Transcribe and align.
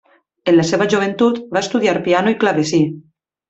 En 0.51 0.55
la 0.59 0.65
seva 0.69 0.87
joventut 0.93 1.39
va 1.59 1.63
estudiar 1.67 1.95
piano 2.11 2.35
i 2.35 2.39
clavecí. 2.47 2.85